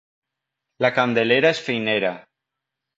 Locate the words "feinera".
1.69-2.19